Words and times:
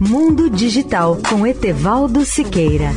Mundo 0.00 0.48
Digital 0.48 1.18
com 1.28 1.44
Etevaldo 1.44 2.24
Siqueira. 2.24 2.92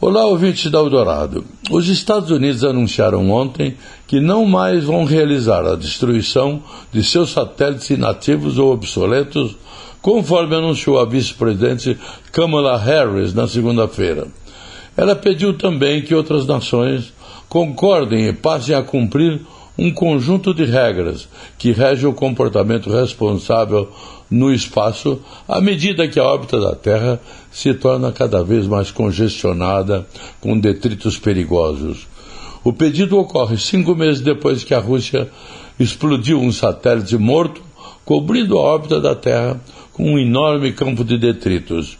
Olá, 0.00 0.26
ouvintes 0.26 0.70
da 0.70 0.78
Eldorado. 0.78 1.44
Os 1.68 1.88
Estados 1.88 2.30
Unidos 2.30 2.62
anunciaram 2.62 3.28
ontem 3.32 3.76
que 4.06 4.20
não 4.20 4.46
mais 4.46 4.84
vão 4.84 5.04
realizar 5.04 5.66
a 5.66 5.74
destruição 5.74 6.62
de 6.92 7.02
seus 7.02 7.32
satélites 7.32 7.90
inativos 7.90 8.58
ou 8.58 8.72
obsoletos, 8.72 9.56
conforme 10.00 10.54
anunciou 10.54 11.00
a 11.00 11.04
vice-presidente 11.04 11.98
Kamala 12.30 12.78
Harris 12.78 13.34
na 13.34 13.48
segunda-feira. 13.48 14.28
Ela 14.96 15.14
pediu 15.14 15.54
também 15.54 16.02
que 16.02 16.14
outras 16.14 16.46
nações 16.46 17.12
concordem 17.48 18.26
e 18.26 18.32
passem 18.32 18.74
a 18.74 18.82
cumprir 18.82 19.40
um 19.78 19.92
conjunto 19.92 20.54
de 20.54 20.64
regras 20.64 21.28
que 21.58 21.70
rege 21.70 22.06
o 22.06 22.12
comportamento 22.12 22.90
responsável 22.90 23.90
no 24.30 24.52
espaço 24.52 25.20
à 25.46 25.60
medida 25.60 26.08
que 26.08 26.18
a 26.18 26.24
órbita 26.24 26.58
da 26.58 26.74
Terra 26.74 27.20
se 27.50 27.74
torna 27.74 28.10
cada 28.10 28.42
vez 28.42 28.66
mais 28.66 28.90
congestionada 28.90 30.06
com 30.40 30.58
detritos 30.58 31.18
perigosos. 31.18 32.06
O 32.64 32.72
pedido 32.72 33.18
ocorre 33.18 33.56
cinco 33.58 33.94
meses 33.94 34.20
depois 34.20 34.64
que 34.64 34.74
a 34.74 34.80
Rússia 34.80 35.30
explodiu 35.78 36.40
um 36.40 36.50
satélite 36.50 37.16
morto, 37.16 37.62
cobrindo 38.04 38.58
a 38.58 38.62
órbita 38.62 39.00
da 39.00 39.14
Terra 39.14 39.60
com 39.92 40.14
um 40.14 40.18
enorme 40.18 40.72
campo 40.72 41.04
de 41.04 41.16
detritos. 41.18 41.96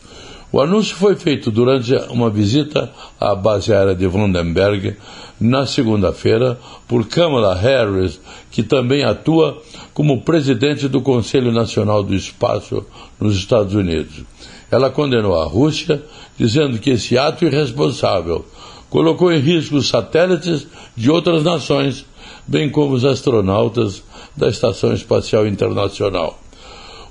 O 0.56 0.60
anúncio 0.62 0.96
foi 0.96 1.14
feito 1.16 1.50
durante 1.50 1.94
uma 2.08 2.30
visita 2.30 2.90
à 3.20 3.34
base 3.34 3.74
aérea 3.74 3.94
de 3.94 4.06
Vandenberg 4.06 4.96
na 5.38 5.66
segunda-feira 5.66 6.58
por 6.88 7.06
Kamala 7.06 7.54
Harris, 7.54 8.18
que 8.50 8.62
também 8.62 9.04
atua 9.04 9.62
como 9.92 10.22
presidente 10.22 10.88
do 10.88 11.02
Conselho 11.02 11.52
Nacional 11.52 12.02
do 12.02 12.14
Espaço 12.14 12.86
nos 13.20 13.36
Estados 13.36 13.74
Unidos. 13.74 14.24
Ela 14.70 14.88
condenou 14.88 15.38
a 15.38 15.44
Rússia, 15.44 16.02
dizendo 16.38 16.78
que 16.78 16.88
esse 16.88 17.18
ato 17.18 17.44
irresponsável 17.44 18.42
colocou 18.88 19.30
em 19.30 19.40
risco 19.40 19.76
os 19.76 19.88
satélites 19.88 20.66
de 20.96 21.10
outras 21.10 21.44
nações, 21.44 22.06
bem 22.48 22.70
como 22.70 22.94
os 22.94 23.04
astronautas 23.04 24.02
da 24.34 24.48
Estação 24.48 24.94
Espacial 24.94 25.46
Internacional. 25.46 26.45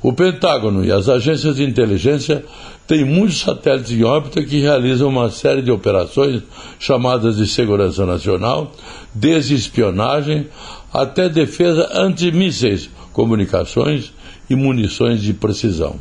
O 0.05 0.13
Pentágono 0.13 0.85
e 0.85 0.91
as 0.91 1.09
agências 1.09 1.55
de 1.55 1.63
inteligência 1.63 2.45
têm 2.85 3.03
muitos 3.03 3.39
satélites 3.39 3.91
em 3.91 4.03
órbita 4.03 4.43
que 4.43 4.59
realizam 4.59 5.09
uma 5.09 5.31
série 5.31 5.63
de 5.63 5.71
operações 5.71 6.43
chamadas 6.77 7.37
de 7.37 7.47
segurança 7.47 8.05
nacional, 8.05 8.71
desde 9.11 9.55
espionagem 9.55 10.45
até 10.93 11.27
defesa 11.27 11.89
antimísseis, 11.91 12.87
comunicações 13.13 14.13
e 14.47 14.55
munições 14.55 15.23
de 15.23 15.33
precisão. 15.33 15.95